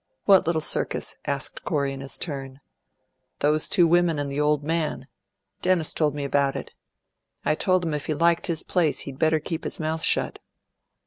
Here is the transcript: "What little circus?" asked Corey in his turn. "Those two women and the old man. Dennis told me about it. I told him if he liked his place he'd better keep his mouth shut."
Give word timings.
"What 0.25 0.47
little 0.47 0.61
circus?" 0.63 1.15
asked 1.27 1.63
Corey 1.63 1.93
in 1.93 2.01
his 2.01 2.17
turn. 2.17 2.59
"Those 3.37 3.69
two 3.69 3.85
women 3.85 4.17
and 4.17 4.31
the 4.31 4.41
old 4.41 4.63
man. 4.63 5.05
Dennis 5.61 5.93
told 5.93 6.15
me 6.15 6.23
about 6.23 6.55
it. 6.55 6.73
I 7.45 7.53
told 7.53 7.85
him 7.85 7.93
if 7.93 8.07
he 8.07 8.15
liked 8.15 8.47
his 8.47 8.63
place 8.63 9.01
he'd 9.01 9.19
better 9.19 9.39
keep 9.39 9.63
his 9.63 9.79
mouth 9.79 10.01
shut." 10.01 10.39